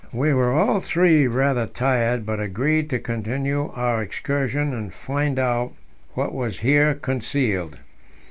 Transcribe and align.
We 0.13 0.33
were 0.33 0.51
all 0.51 0.79
three 0.79 1.27
rather 1.27 1.67
tired, 1.67 2.25
but 2.25 2.39
agreed 2.39 2.89
to 2.89 2.97
continue 2.97 3.69
our 3.75 4.01
excursion, 4.01 4.73
and 4.73 4.91
find 4.91 5.37
out 5.37 5.73
what 6.15 6.33
was 6.33 6.57
here 6.61 6.95
concealed. 6.95 7.77